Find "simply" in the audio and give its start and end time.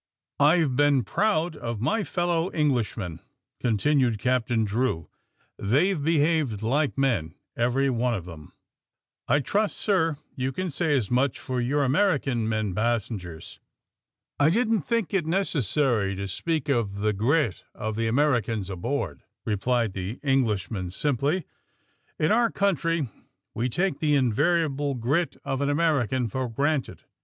20.91-21.45